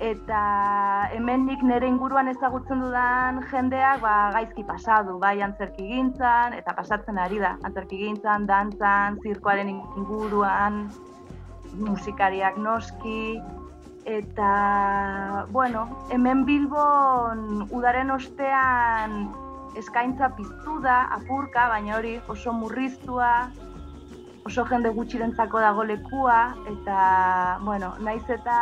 eta 0.00 1.10
hemen 1.12 1.44
nik 1.44 1.60
nire 1.62 1.84
inguruan 1.84 2.30
ezagutzen 2.32 2.80
dudan 2.80 3.42
jendeak 3.50 4.00
ba, 4.00 4.32
gaizki 4.32 4.64
pasadu, 4.64 5.18
bai 5.20 5.36
antzerki 5.44 5.84
gintzan, 5.90 6.56
eta 6.56 6.72
pasatzen 6.76 7.20
ari 7.20 7.38
da, 7.42 7.56
antzerki 7.68 8.00
gintzan, 8.00 8.46
dantzan, 8.48 9.18
zirkoaren 9.20 9.68
inguruan, 9.74 10.86
musikariak 11.84 12.56
noski, 12.56 13.38
eta, 14.08 15.46
bueno, 15.52 15.84
hemen 16.10 16.46
Bilbon 16.48 17.66
udaren 17.68 18.10
ostean 18.10 19.28
eskaintza 19.76 20.30
piztu 20.38 20.78
da, 20.80 21.02
apurka, 21.18 21.68
baina 21.74 21.98
hori 21.98 22.16
oso 22.32 22.56
murriztua, 22.56 23.50
oso 24.48 24.64
jende 24.72 24.88
gutxirentzako 24.96 25.60
dago 25.60 25.84
lekua, 25.84 26.40
eta, 26.72 27.04
bueno, 27.68 27.92
naiz 28.00 28.24
eta 28.32 28.56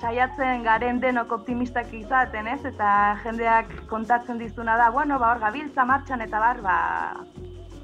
saiatzen 0.00 0.64
garen 0.64 1.00
denok 1.00 1.32
optimistak 1.38 1.92
izaten, 1.96 2.48
ez? 2.50 2.60
Eta 2.68 2.88
jendeak 3.24 3.72
kontatzen 3.90 4.38
dizuna 4.38 4.76
da, 4.80 4.90
bueno, 4.92 5.18
ba 5.22 5.32
hor 5.32 5.40
gabiltza 5.42 5.86
martxan 5.88 6.24
eta 6.24 6.40
bar, 6.42 6.60
ba, 6.64 6.78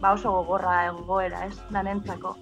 ba 0.01 0.13
oso 0.17 0.33
gogorra 0.41 0.87
egoera, 0.91 1.47
ez? 1.49 1.57
Danentzako. 1.73 2.37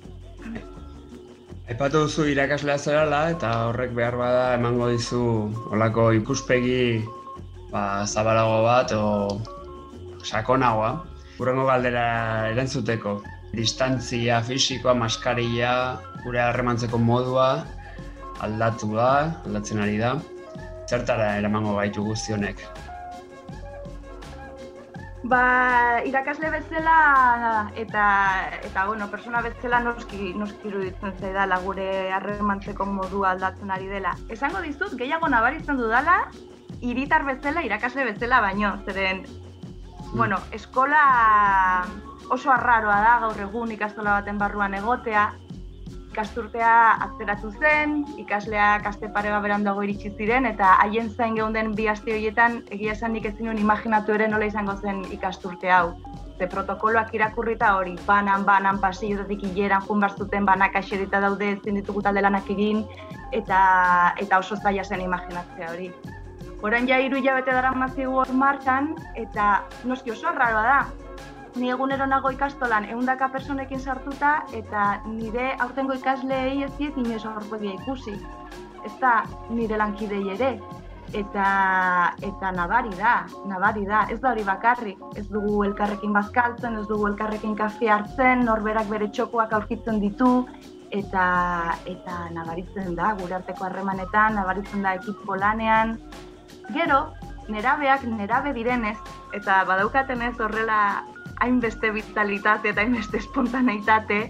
Aipatu 1.71 2.07
duzu 2.09 2.27
irakaslea 2.33 2.79
zerala 2.83 3.21
eta 3.31 3.51
horrek 3.69 3.93
behar 3.95 4.17
bada 4.19 4.47
emango 4.57 4.89
dizu 4.91 5.23
olako 5.71 6.11
ikuspegi 6.19 7.05
ba, 7.71 8.05
zabalago 8.07 8.63
bat 8.67 8.95
o 8.97 9.07
sakonagoa. 10.27 10.97
Urrengo 11.41 11.65
galdera 11.71 12.51
erantzuteko, 12.51 13.21
distantzia 13.57 14.43
fisikoa, 14.45 14.93
maskaria, 14.99 15.71
gure 16.25 16.43
harremantzeko 16.43 16.99
modua, 17.01 17.63
aldatu 18.47 18.95
da, 18.95 19.11
aldatzen 19.47 19.81
ari 19.83 19.99
da. 20.01 20.15
Zertara 20.91 21.37
eramango 21.39 21.77
gaitu 21.77 22.05
guztionek? 22.05 22.65
Ba, 25.31 26.01
irakasle 26.09 26.49
bezala 26.49 26.95
eta 27.77 28.05
eta 28.65 28.87
bueno, 28.89 29.11
persona 29.13 29.43
bezala 29.45 29.83
noski 29.85 30.33
noski 30.33 30.71
iruditzen 30.71 31.13
zaidala 31.21 31.59
gure 31.61 31.89
harremantzeko 32.17 32.87
modua 32.89 33.35
aldatzen 33.35 33.71
ari 33.71 33.91
dela. 33.93 34.15
Esango 34.33 34.63
dizut 34.65 34.97
gehiago 34.97 35.29
nabaritzen 35.29 35.77
dudala 35.77 36.23
hiritar 36.81 37.27
bezala, 37.29 37.63
irakasle 37.63 38.09
bezala 38.09 38.41
baino, 38.41 38.73
zeren 38.87 39.21
mm. 39.27 40.17
bueno, 40.17 40.41
eskola 40.57 41.05
oso 42.31 42.51
arraroa 42.55 42.99
da 43.05 43.19
gaur 43.27 43.45
egun 43.45 43.77
ikastola 43.77 44.17
baten 44.21 44.39
barruan 44.39 44.75
egotea, 44.79 45.29
ikasturtea 46.11 46.71
atzeratu 47.07 47.53
zen, 47.61 48.01
ikasleak 48.19 48.87
aste 48.91 49.09
pare 49.15 49.31
bat 49.31 49.43
berandago 49.45 49.85
iritsi 49.87 50.11
ziren 50.19 50.47
eta 50.49 50.75
haien 50.83 51.11
zain 51.11 51.37
geunden 51.39 51.75
bi 51.79 51.87
aste 51.89 52.15
horietan 52.17 52.61
egia 52.75 52.97
esan 52.97 53.15
nik 53.15 53.29
ezin 53.31 53.47
nuen 53.47 53.61
imaginatu 53.63 54.17
ere 54.17 54.27
nola 54.29 54.49
izango 54.51 54.75
zen 54.83 55.05
ikasturte 55.15 55.71
hau. 55.71 55.95
Ze 56.39 56.49
protokoloak 56.49 57.13
irakurrita 57.15 57.75
hori, 57.77 57.95
banan, 58.07 58.47
banan, 58.49 58.81
pasioetatik 58.81 59.45
hileran 59.45 59.85
jun 59.87 60.01
barzuten, 60.01 60.47
banak 60.49 60.79
aserita 60.81 61.21
daude 61.21 61.53
ezin 61.59 61.77
ditugu 61.79 62.03
talde 62.03 62.25
lanak 62.25 62.49
egin, 62.51 62.81
eta, 63.33 63.61
eta 64.19 64.39
oso 64.41 64.57
zaila 64.57 64.85
zen 64.85 65.05
imaginatzea 65.05 65.69
hori. 65.75 65.91
Horan 66.63 66.89
ja 66.89 66.99
hiru 67.01 67.21
hilabete 67.21 67.53
dara 67.53 67.71
mazigu 67.77 68.19
hor 68.23 68.33
martxan, 68.33 68.95
eta 69.17 69.53
noski 69.85 70.17
oso 70.17 70.29
arraroa 70.33 70.65
da, 70.65 70.81
ni 71.57 71.71
egunero 71.71 72.07
nago 72.07 72.31
ikastolan 72.31 72.87
ehundaka 72.91 73.29
personekin 73.33 73.81
sartuta 73.81 74.35
eta 74.55 75.03
nire 75.07 75.55
aurtengo 75.59 75.97
ikasleei 75.99 76.63
ez 76.63 76.71
diet 76.79 76.97
inoiz 76.97 77.25
aurpegia 77.27 77.75
ikusi. 77.75 78.15
Ez 78.87 78.93
da 79.01 79.25
nire 79.51 79.79
lankidei 79.81 80.23
ere. 80.37 80.53
Eta, 81.11 81.45
eta 82.23 82.53
nabari 82.55 82.93
da, 82.95 83.25
nabari 83.51 83.83
da, 83.83 84.05
ez 84.15 84.21
da 84.23 84.31
hori 84.31 84.45
bakarrik, 84.47 85.01
ez 85.19 85.25
dugu 85.27 85.65
elkarrekin 85.67 86.13
bazkaltzen, 86.15 86.77
ez 86.79 86.87
dugu 86.87 87.09
elkarrekin 87.09 87.57
kafe 87.59 87.91
hartzen, 87.91 88.45
norberak 88.47 88.87
bere 88.87 89.09
txokoak 89.11 89.57
aurkitzen 89.59 89.99
ditu, 89.99 90.47
eta, 90.95 91.25
eta 91.91 92.21
nabaritzen 92.31 92.95
da, 92.95 93.17
gure 93.19 93.41
arteko 93.41 93.67
harremanetan, 93.67 94.39
nabaritzen 94.39 94.87
da 94.87 94.95
ekipo 95.01 95.35
lanean. 95.35 95.97
Gero, 96.71 97.09
nerabeak 97.51 98.07
nerabe 98.07 98.55
direnez, 98.55 98.99
eta 99.35 99.65
badaukaten 99.67 100.23
ez 100.23 100.37
horrela 100.39 100.79
hainbeste 101.41 101.91
vitalitate 101.91 102.73
eta 102.73 102.85
hainbeste 102.85 103.19
espontaneitate, 103.21 104.21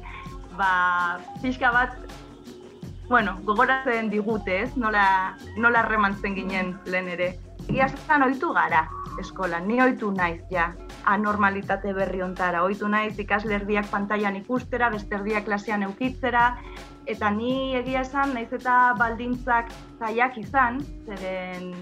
ba, 0.57 1.19
pixka 1.43 1.73
bat, 1.75 1.97
bueno, 3.09 3.37
gogoratzen 3.45 4.11
digute, 4.11 4.63
ez? 4.63 4.77
Nola, 4.77 5.37
nola 5.57 5.83
remantzen 5.83 6.37
ginen 6.39 6.77
lehen 6.87 7.09
ere. 7.17 7.33
Ia 7.71 7.89
zan 8.07 8.23
oitu 8.23 8.53
gara 8.55 8.87
eskola, 9.21 9.59
ni 9.61 9.81
oitu 9.83 10.11
naiz, 10.15 10.41
ja, 10.51 10.71
anormalitate 11.05 11.93
berri 11.93 12.23
ontara. 12.23 12.63
Oitu 12.65 12.89
naiz 12.89 13.19
ikasle 13.19 13.57
erdiak 13.59 13.91
pantailan 13.91 14.39
ikustera, 14.41 14.91
beste 14.95 15.19
erdiak 15.19 15.45
klasean 15.49 15.83
eukitzera, 15.89 16.45
eta 17.11 17.31
ni 17.35 17.75
egia 17.77 18.05
esan, 18.07 18.35
naiz 18.35 18.53
eta 18.53 18.95
baldintzak 18.99 19.75
zaiak 19.99 20.39
izan, 20.39 20.81
zeren 21.07 21.75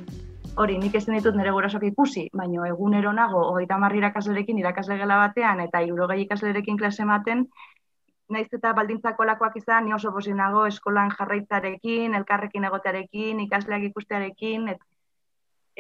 hori 0.59 0.79
nik 0.79 0.95
ezin 0.99 1.15
ditut 1.15 1.37
nire 1.39 1.53
gurasoak 1.55 1.85
ikusi, 1.93 2.25
baina 2.35 2.67
egunero 2.67 3.13
nago 3.15 3.45
hogeita 3.53 3.77
hamar 3.77 3.95
irakaslerekin 3.95 4.59
irakasle 4.59 4.97
gela 4.99 5.19
batean 5.23 5.61
eta 5.65 5.83
hirurogei 5.85 6.21
ikaslerekin 6.25 6.79
klase 6.81 7.05
ematen, 7.05 7.45
naiz 8.35 8.49
eta 8.59 8.73
baldintzako 8.77 9.27
lakoak 9.29 9.57
izan, 9.61 9.87
ni 9.87 9.95
oso 9.95 10.13
posi 10.13 10.35
nago 10.35 10.67
eskolan 10.67 11.15
jarraitzarekin, 11.15 12.15
elkarrekin 12.21 12.69
egotearekin, 12.71 13.41
ikasleak 13.47 13.89
ikustearekin, 13.91 14.69
et, 14.75 14.83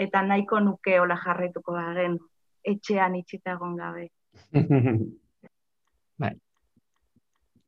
eta 0.06 0.22
nahiko 0.22 0.60
nuke 0.64 0.98
hola 1.02 1.18
jarraituko 1.24 1.74
garen, 1.76 2.18
etxean 2.64 3.18
itxita 3.18 3.56
egon 3.58 3.76
gabe. 3.82 4.08
bai. 6.22 6.34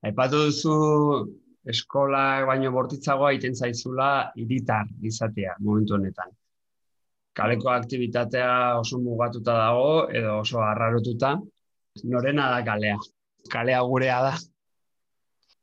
Aipatu 0.06 0.46
duzu 0.46 0.74
eskola 1.68 2.22
baino 2.48 2.70
bortitzagoa 2.72 3.34
iten 3.36 3.56
zaizula 3.56 4.30
hiritar 4.38 4.86
izatea 5.10 5.58
momentu 5.60 5.98
honetan 5.98 6.30
kaleko 7.32 7.70
aktivitatea 7.70 8.78
oso 8.78 8.98
mugatuta 8.98 9.56
dago 9.56 9.90
edo 10.10 10.38
oso 10.40 10.62
arrarotuta, 10.62 11.36
norena 12.04 12.50
da 12.50 12.64
kalea. 12.64 12.96
Kalea 13.50 13.80
gurea 13.82 14.22
da. 14.22 14.32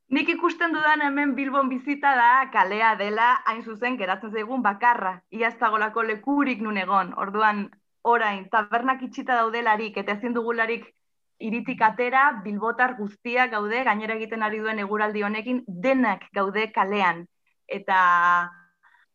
Nik 0.10 0.30
ikusten 0.32 0.71
dudan 0.71 1.01
hemen 1.03 1.34
Bilbon 1.36 1.69
bizita 1.69 2.13
da 2.15 2.47
kalea 2.51 2.95
dela 2.95 3.34
hain 3.45 3.63
zuzen 3.63 3.97
geratzen 3.97 4.32
zaigun 4.32 4.62
bakarra. 4.63 5.17
Ia 5.32 5.49
ez 5.49 5.58
dagolako 5.60 6.03
lekurik 6.08 6.62
nun 6.63 6.77
egon. 6.77 7.12
Orduan, 7.17 7.65
orain, 8.03 8.45
tabernak 8.49 9.03
itxita 9.03 9.36
daudelarik 9.36 9.97
eta 9.97 10.15
ezin 10.15 10.34
dugularik 10.34 10.88
iritik 11.39 11.82
atera, 11.84 12.41
bilbotar 12.43 12.95
guztiak 12.97 13.51
gaude, 13.51 13.84
gainera 13.84 14.15
egiten 14.15 14.43
ari 14.43 14.62
duen 14.63 14.80
eguraldi 14.80 15.23
honekin, 15.27 15.63
denak 15.67 16.23
gaude 16.34 16.71
kalean. 16.71 17.25
Eta 17.67 17.99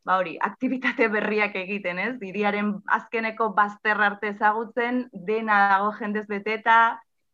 ba 0.04 0.18
hori, 0.18 0.36
aktivitate 0.40 1.08
berriak 1.08 1.54
egiten, 1.56 1.98
ez? 1.98 2.12
Diriaren 2.20 2.74
azkeneko 2.98 3.52
bazter 3.54 4.00
arte 4.02 4.32
ezagutzen, 4.34 5.06
dena 5.12 5.58
dago 5.76 5.92
jendez 6.00 6.26
beteta, 6.30 6.78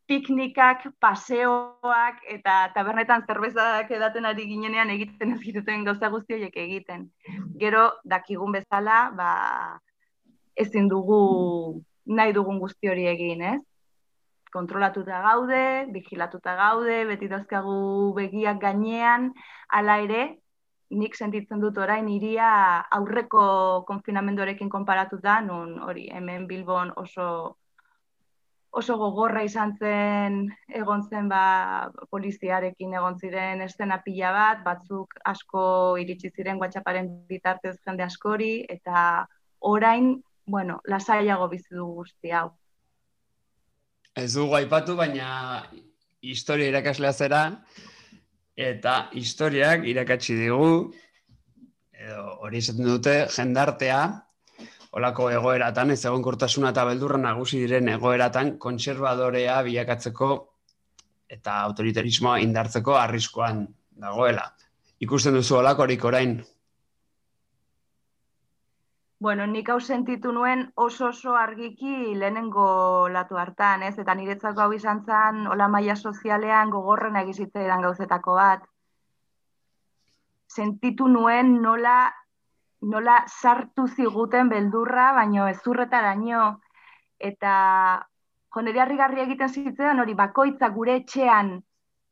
piknikak, 0.09 0.87
paseoak 1.01 2.23
eta 2.33 2.57
tabernetan 2.75 3.25
zerbezak 3.29 3.91
edaten 3.93 4.25
ari 4.29 4.47
ginenean 4.49 4.91
egiten 4.95 5.35
ez 5.35 5.41
giruten 5.43 5.85
gauza 5.85 6.09
guzti 6.13 6.37
horiek 6.37 6.57
egiten. 6.57 7.11
Gero, 7.61 7.91
dakigun 8.05 8.57
bezala, 8.57 9.01
ba, 9.17 9.33
ezin 10.57 10.89
dugu 10.89 11.83
nahi 12.09 12.33
dugun 12.33 12.61
guzti 12.63 12.89
hori 12.89 13.05
egin, 13.09 13.45
ez? 13.45 13.61
Kontrolatuta 14.53 15.21
gaude, 15.27 15.87
vigilatuta 15.93 16.55
gaude, 16.57 17.03
beti 17.11 17.29
dazkagu 17.29 18.15
begiak 18.17 18.61
gainean, 18.63 19.29
hala 19.69 19.99
ere, 20.07 20.23
nik 20.91 21.17
sentitzen 21.17 21.61
dut 21.61 21.79
orain 21.79 22.09
iria 22.09 22.51
aurreko 22.97 23.85
konfinamenduarekin 23.87 24.69
konparatuta, 24.73 25.41
nun 25.41 25.79
hori 25.85 26.09
hemen 26.13 26.47
Bilbon 26.49 26.93
oso 26.97 27.57
oso 28.71 28.97
gogorra 29.01 29.43
izan 29.43 29.73
zen 29.81 30.39
egon 30.69 31.03
zen 31.09 31.29
ba, 31.29 31.91
poliziarekin 32.13 32.95
egon 32.95 33.19
ziren 33.19 33.63
estena 33.65 34.01
pila 34.05 34.33
bat, 34.33 34.63
batzuk 34.65 35.15
asko 35.25 35.97
iritsi 36.01 36.31
ziren 36.31 36.61
WhatsApparen 36.61 37.09
bitartez 37.29 37.77
jende 37.87 38.05
askori, 38.05 38.65
eta 38.69 39.27
orain, 39.61 40.17
bueno, 40.47 40.81
lasaiago 40.85 41.49
bizi 41.49 41.75
du 41.75 41.87
guzti 42.01 42.33
hau. 42.33 42.51
Ez 44.17 44.33
dugu 44.35 44.57
aipatu, 44.59 44.97
baina 44.97 45.65
historia 46.21 46.69
irakaslea 46.69 47.13
zera, 47.13 47.43
eta 48.59 49.09
historiak 49.15 49.85
irakatsi 49.87 50.35
digu, 50.35 50.71
edo 51.95 52.25
hori 52.43 52.59
esaten 52.59 52.89
dute, 52.91 53.15
jendartea, 53.31 54.01
olako 54.99 55.29
egoeratan, 55.31 55.93
ez 55.95 56.01
egon 56.03 56.25
kortasuna 56.27 56.73
eta 56.75 56.85
beldurra 56.89 57.21
nagusi 57.23 57.61
diren 57.63 57.91
egoeratan, 57.95 58.57
kontserbadorea 58.59 59.61
bilakatzeko 59.63 60.31
eta 61.31 61.61
autoritarismoa 61.69 62.39
indartzeko 62.43 62.97
arriskoan 62.99 63.67
dagoela. 64.01 64.49
Ikusten 65.05 65.37
duzu 65.39 65.61
olakorik 65.61 66.05
orain, 66.09 66.39
Bueno, 69.21 69.47
nik 69.51 69.69
hau 69.69 69.81
sentitu 69.81 70.33
nuen 70.33 70.61
oso 70.77 71.09
oso 71.09 71.35
argiki 71.37 72.15
lehenengo 72.15 73.09
latu 73.11 73.37
hartan, 73.37 73.83
ez? 73.83 73.97
Eta 73.99 74.15
niretzako 74.15 74.63
hau 74.63 74.73
izan 74.77 75.03
zen, 75.07 75.47
hola 75.47 75.67
maia 75.69 75.97
sozialean 75.97 76.71
gogorren 76.71 77.17
egizitzaidan 77.23 77.83
gauzetako 77.83 78.37
bat. 78.39 78.63
Sentitu 80.47 81.09
nuen 81.09 81.57
nola, 81.63 81.97
nola 82.95 83.19
sartu 83.27 83.89
ziguten 83.89 84.49
beldurra, 84.55 85.13
baino 85.19 85.49
ezurretaraino, 85.51 86.47
Eta 87.19 87.53
jo, 88.55 88.63
nire 88.63 88.81
harrigarria 88.81 89.25
egiten 89.27 89.51
zitzaidan 89.51 90.01
hori 90.01 90.15
bakoitza 90.15 90.69
gure 90.75 90.95
etxean 91.03 91.57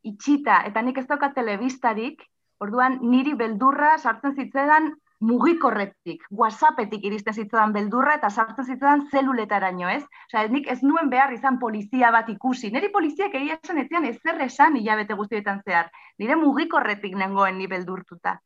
itxita, 0.06 0.60
eta 0.70 0.82
nik 0.82 0.98
ez 0.98 1.06
dauka 1.06 1.32
telebistarik, 1.34 2.22
orduan 2.60 2.98
niri 3.02 3.34
beldurra 3.38 3.96
sartzen 3.98 4.34
zitzaidan 4.34 4.92
mugikorretik, 5.24 6.24
whatsappetik 6.30 7.04
iristen 7.08 7.34
zitzaidan 7.34 7.72
beldurra, 7.72 8.16
eta 8.18 8.28
sartzen 8.30 8.66
zitzaidan 8.66 9.06
zeluletaraino, 9.10 9.88
ez? 9.88 10.02
Osa, 10.28 10.42
nik 10.52 10.68
ez 10.68 10.82
nuen 10.82 11.08
behar 11.10 11.32
izan 11.32 11.58
polizia 11.58 12.10
bat 12.12 12.28
ikusi. 12.28 12.70
Niri 12.70 12.90
poliziak 12.92 13.34
egia 13.34 13.56
esan 13.62 13.80
etzian 13.80 14.04
ezer 14.04 14.40
esan 14.44 14.76
hilabete 14.76 15.16
guztietan 15.16 15.62
zehar. 15.64 15.88
Nire 16.18 16.36
mugikorretik 16.36 17.16
nengoen 17.16 17.56
ni 17.58 17.66
beldurtuta. 17.70 18.36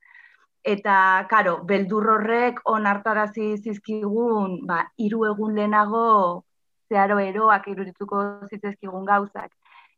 Eta, 0.62 0.94
karo, 1.30 1.56
beldur 1.64 2.06
horrek 2.14 2.60
onartarazi 2.68 3.56
zizkigun, 3.56 4.60
ba, 4.68 4.84
hiru 5.00 5.24
egun 5.30 5.56
lehenago 5.56 6.44
zeharo 6.90 7.18
eroak 7.22 7.66
irudituko 7.70 8.22
zitzezkigun 8.50 9.06
gauzak. 9.08 9.50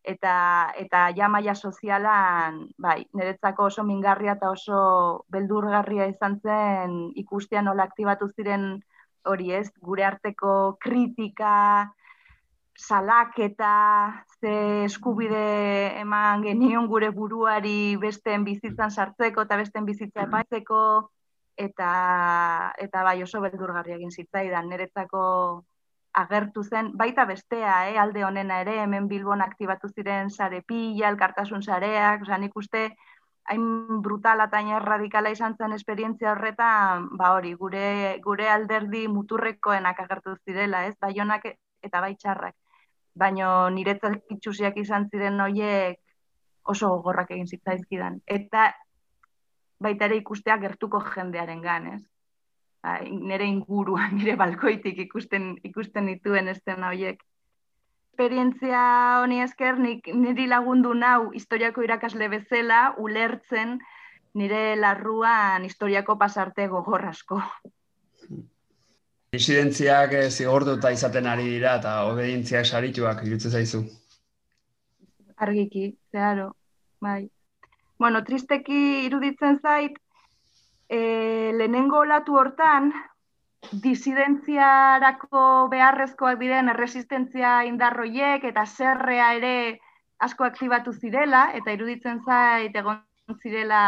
Eta, 0.02 0.72
eta 0.82 1.00
ja 1.14 1.28
maia 1.30 1.54
sozialan, 1.54 2.56
bai, 2.78 3.04
niretzako 3.14 3.68
oso 3.70 3.84
mingarria 3.86 4.32
eta 4.34 4.50
oso 4.50 4.78
beldurgarria 5.30 6.08
izan 6.10 6.40
zen 6.42 6.96
ikustean 7.22 7.68
nola 7.70 7.86
aktibatu 7.86 8.26
ziren 8.34 8.82
hori 9.30 9.52
ez, 9.54 9.68
gure 9.78 10.04
arteko 10.04 10.76
kritika, 10.82 11.52
salaketa, 12.74 14.24
ze 14.40 14.84
eskubide 14.84 16.00
eman 16.00 16.42
genion 16.42 16.88
gure 16.90 17.10
buruari 17.14 17.96
besteen 17.96 18.44
bizitzan 18.44 18.90
sartzeko 18.90 19.46
eta 19.46 19.56
besteen 19.60 19.86
bizitza 19.86 20.26
epaitzeko, 20.26 20.80
eta, 21.56 22.72
eta 22.78 23.02
bai 23.06 23.22
oso 23.22 23.40
beldurgarria 23.44 24.00
egin 24.00 24.10
zitzaidan, 24.10 24.68
niretzako 24.68 25.22
agertu 26.12 26.62
zen, 26.64 26.90
baita 26.96 27.24
bestea, 27.24 27.90
eh, 27.90 27.98
alde 27.98 28.24
honena 28.24 28.60
ere, 28.60 28.78
hemen 28.82 29.08
Bilbon 29.08 29.40
aktibatu 29.40 29.88
ziren 29.88 30.30
sare 30.30 30.62
pila, 30.62 31.08
elkartasun 31.08 31.62
sareak, 31.62 32.22
oza, 32.22 32.38
nik 32.38 32.56
uste, 32.56 32.90
hain 33.44 34.02
brutala 34.02 34.44
eta 34.44 34.78
radikala 34.80 35.30
izan 35.30 35.56
zen 35.56 35.72
esperientzia 35.72 36.32
horretan, 36.32 37.08
ba 37.16 37.32
hori, 37.32 37.54
gure, 37.54 38.18
gure 38.24 38.48
alderdi 38.48 39.08
muturrekoenak 39.08 40.00
agertu 40.00 40.36
zirela, 40.44 40.86
ez, 40.86 40.94
bai 41.00 41.18
honak 41.18 41.46
eta 41.82 42.00
bai 42.00 42.14
txarrak. 42.14 42.54
Baina 43.14 43.68
niretzat 43.70 44.30
itxusiak 44.30 44.76
izan 44.76 45.08
ziren 45.10 45.40
horiek 45.40 45.98
oso 46.64 46.88
gorrak 47.02 47.30
egin 47.30 47.46
zitzaizkidan. 47.46 48.20
Eta 48.26 48.72
baita 49.82 50.06
ere 50.06 50.16
ikustea 50.16 50.56
gertuko 50.62 51.02
jendearen 51.14 51.60
gan? 51.60 51.90
Nire 52.82 53.46
ingurua, 53.46 54.08
nire 54.16 54.36
balkoitik 54.36 54.98
ikusten 55.06 55.56
ikusten 55.64 56.10
dituen 56.10 56.48
estena 56.48 56.90
horiek. 56.90 57.22
Esperientzia 58.12 58.82
honi 59.22 59.40
esker, 59.40 59.78
nik, 59.80 60.08
niri 60.14 60.46
lagundu 60.50 60.92
nau 60.94 61.30
historiako 61.32 61.84
irakasle 61.86 62.28
bezala, 62.28 62.82
ulertzen 63.00 63.78
nire 64.34 64.76
larruan 64.76 65.64
historiako 65.64 66.18
pasarte 66.20 66.66
gogorrasko. 66.68 67.40
Disidentziak 69.32 70.12
zigortuta 70.28 70.90
izaten 70.92 71.26
ari 71.26 71.46
dira 71.54 71.78
eta 71.80 71.92
obedientziak 72.10 72.68
sarituak 72.68 73.22
irutzen 73.24 73.54
zaizu. 73.56 73.80
Argiki, 75.46 75.86
zeharo, 76.12 76.50
bai. 77.00 77.30
Bueno, 77.98 78.20
tristeki 78.26 79.06
iruditzen 79.06 79.56
zait, 79.62 79.96
e, 80.92 81.52
lehenengo 81.56 82.02
olatu 82.04 82.36
hortan, 82.36 82.90
disidentziarako 83.84 85.44
beharrezkoak 85.72 86.40
diren 86.40 86.68
erresistentzia 86.72 87.62
indarroiek 87.68 88.44
eta 88.50 88.66
zerrea 88.66 89.30
ere 89.38 89.54
asko 90.26 90.44
aktibatu 90.44 90.92
zirela, 90.92 91.46
eta 91.58 91.72
iruditzen 91.72 92.20
zait 92.26 92.76
egon 92.76 93.00
zirela 93.40 93.82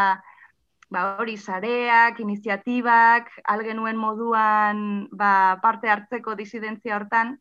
ba, 0.94 1.04
hori 1.20 1.36
sareak, 1.36 2.20
iniziatibak, 2.24 3.30
algenuen 3.56 4.00
moduan 4.00 4.82
ba, 5.12 5.60
parte 5.62 5.92
hartzeko 5.92 6.38
disidentzia 6.40 6.96
hortan, 6.96 7.36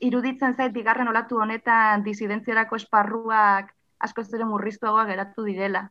iruditzen 0.00 0.56
zait 0.56 0.72
bigarren 0.72 1.12
olatu 1.12 1.42
honetan 1.44 2.06
disidentziarako 2.06 2.80
esparruak 2.80 3.74
asko 4.00 4.24
zure 4.24 4.46
murriztuagoa 4.48 5.04
geratu 5.12 5.44
direla 5.44 5.90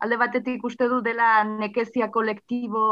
alde 0.00 0.16
batetik 0.16 0.64
uste 0.64 0.88
dut 0.88 1.04
dela 1.04 1.44
nekezia 1.44 2.08
kolektibo 2.10 2.84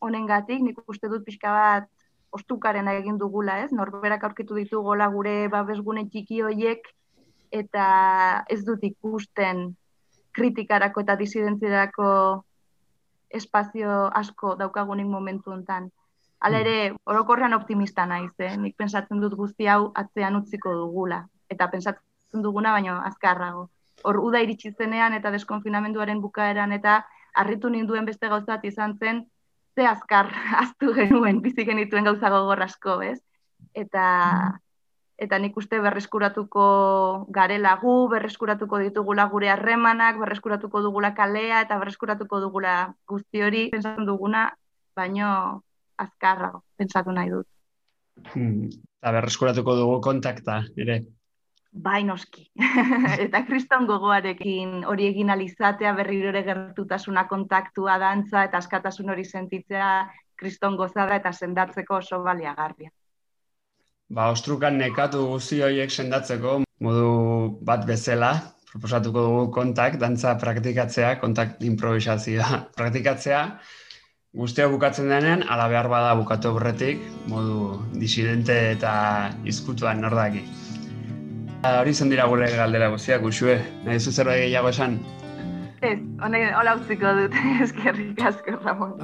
honengatik, 0.00 0.62
nik 0.64 0.80
uste 0.88 1.10
dut 1.12 1.24
pixka 1.26 1.52
bat 1.52 1.90
ostukaren 2.36 2.88
egin 2.92 3.18
dugula, 3.20 3.60
ez? 3.64 3.72
Norberak 3.72 4.24
aurkitu 4.24 4.56
ditugola 4.56 5.08
gure 5.12 5.48
babesgune 5.52 6.06
txiki 6.08 6.40
hoiek 6.48 6.88
eta 7.52 7.86
ez 8.52 8.62
dut 8.64 8.82
ikusten 8.84 9.68
kritikarako 10.36 11.04
eta 11.04 11.16
disidentzierako 11.20 12.08
espazio 13.30 14.08
asko 14.22 14.56
daukagunik 14.56 15.06
momentu 15.06 15.52
hontan. 15.52 15.90
Hala 16.40 16.58
ere, 16.64 16.76
orokorrean 17.08 17.56
optimista 17.56 18.04
naiz, 18.08 18.32
eh? 18.38 18.56
Nik 18.56 18.76
pensatzen 18.76 19.20
dut 19.20 19.36
guzti 19.36 19.68
hau 19.72 19.92
atzean 19.94 20.36
utziko 20.40 20.74
dugula 20.80 21.24
eta 21.52 21.68
pensatzen 21.72 22.44
duguna 22.44 22.72
baino 22.76 22.98
azkarrago 23.04 23.68
hor 24.04 24.18
uda 24.20 24.42
iritsi 24.44 24.72
zenean 24.72 25.14
eta 25.16 25.30
deskonfinamenduaren 25.34 26.20
bukaeran 26.20 26.72
eta 26.72 27.00
harritu 27.34 27.70
ninduen 27.70 28.04
beste 28.04 28.28
gauzat 28.28 28.64
izan 28.64 28.96
zen 28.98 29.24
ze 29.76 29.86
azkar 29.86 30.30
aztu 30.64 30.92
genuen 30.94 31.40
bizi 31.44 31.64
genituen 31.64 32.04
gauza 32.04 32.30
gogor 32.30 32.62
asko, 32.62 33.00
ez? 33.02 33.20
Eta 33.74 34.06
eta 35.16 35.38
nik 35.40 35.56
uste 35.56 35.78
berreskuratuko 35.80 36.64
garela 37.32 37.72
gu, 37.80 37.94
berreskuratuko 38.12 38.80
ditugula 38.82 39.24
gure 39.32 39.48
harremanak, 39.48 40.18
berreskuratuko 40.20 40.82
dugula 40.84 41.14
kalea 41.16 41.62
eta 41.64 41.78
berreskuratuko 41.80 42.40
dugula 42.40 42.74
guzti 43.08 43.42
hori 43.42 43.62
pentsatzen 43.72 44.04
duguna, 44.04 44.50
baino 44.96 45.30
azkarrago 45.96 46.62
pentsatu 46.76 47.16
nahi 47.16 47.32
dut. 47.32 47.48
Hmm. 48.34 48.68
Eta 49.00 49.14
berreskuratuko 49.16 49.76
dugu 49.80 50.00
kontakta, 50.04 50.60
ere 50.76 51.00
bai 51.76 52.02
noski. 52.04 52.46
eta 53.26 53.42
kriston 53.46 53.86
gogoarekin 53.86 54.84
hori 54.88 55.10
egin 55.12 55.30
alizatea 55.30 55.92
berriro 55.96 56.32
ere 56.32 56.42
gertutasuna 56.46 57.26
kontaktua 57.28 57.98
dantza 58.02 58.44
eta 58.48 58.62
askatasun 58.62 59.10
hori 59.12 59.24
sentitzea 59.24 59.90
kriston 60.36 60.76
gozada 60.76 61.16
eta 61.20 61.32
sendatzeko 61.32 62.00
oso 62.00 62.22
baliagarria. 62.24 62.90
Ba, 64.08 64.30
ostrukan 64.30 64.76
nekatu 64.78 65.24
guzti 65.32 65.62
horiek 65.66 65.90
sendatzeko 65.90 66.60
modu 66.80 67.08
bat 67.66 67.86
bezala, 67.88 68.34
proposatuko 68.70 69.24
dugu 69.24 69.48
kontak, 69.56 69.96
dantza 69.98 70.36
praktikatzea, 70.38 71.16
kontak 71.22 71.56
improvisazioa 71.64 72.60
praktikatzea, 72.78 73.40
guztia 74.36 74.68
bukatzen 74.68 75.08
denean, 75.10 75.42
ala 75.48 75.66
behar 75.72 75.88
bada 75.88 76.14
bukatu 76.20 76.52
horretik, 76.54 77.02
modu 77.32 77.80
disidente 77.96 78.56
eta 78.76 78.94
izkutuan 79.48 80.04
nordaki. 80.04 80.44
Hori 81.64 81.94
zen 81.94 82.10
dira 82.12 82.26
gure 82.28 82.48
galdera 82.52 82.88
guztiak, 82.92 83.22
usue. 83.24 83.56
Nahi 83.84 84.00
zu 84.00 84.12
zerbait 84.12 84.44
gehiago 84.44 84.68
esan? 84.74 84.98
Ez, 85.86 85.98
hola 86.24 86.72
utziko 86.78 87.10
dut, 87.18 87.34
eskerrik 87.64 88.20
asko, 88.28 88.54
Ramon. 88.64 88.94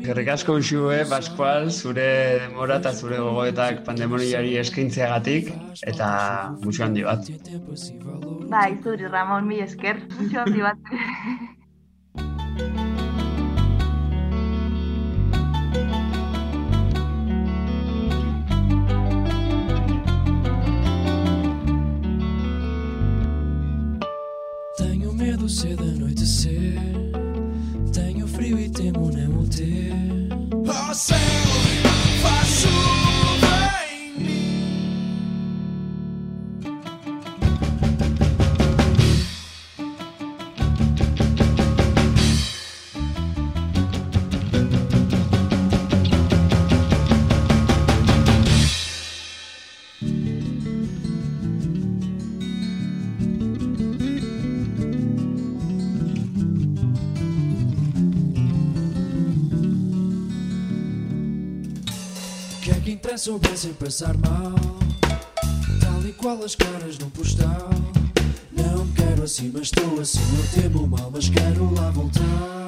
Eskerrik 0.00 0.30
asko 0.32 0.56
usue, 0.60 1.02
Pascual, 1.10 1.70
zure 1.70 2.06
demora 2.40 2.78
eta 2.80 2.92
zure 2.96 3.18
gogoetak 3.20 3.82
pandemoniari 3.86 4.56
eskaintzeagatik, 4.62 5.52
eta 5.92 6.08
musu 6.64 6.86
handi 6.86 7.04
bat. 7.04 7.28
Bai, 8.52 8.70
zuri, 8.82 9.12
Ramon, 9.12 9.46
mi 9.48 9.60
esker, 9.66 10.00
musu 10.18 10.40
handi 10.40 10.64
bat. 10.64 10.92
até 62.70 63.16
soubessem 63.16 63.72
passar 63.72 64.16
mal. 64.18 64.54
Tal 65.80 66.06
e 66.06 66.12
qual 66.12 66.42
as 66.44 66.54
caras 66.54 66.96
num 66.98 67.10
postal. 67.10 67.70
Não 68.52 68.86
quero 68.92 69.24
assim, 69.24 69.50
mas 69.52 69.62
estou 69.64 70.00
assim. 70.00 70.20
Eu 70.20 70.62
temo 70.62 70.86
mal, 70.86 71.10
mas 71.10 71.28
quero 71.28 71.74
lá 71.74 71.90
voltar. 71.90 72.61